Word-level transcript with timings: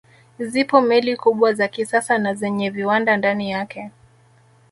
Zipo 0.39 0.81
meli 0.81 1.17
kubwa 1.17 1.53
za 1.53 1.67
kisasa 1.67 2.17
na 2.17 2.33
zenye 2.33 2.69
viwanda 2.69 3.17
ndani 3.17 3.51
yake 3.51 3.91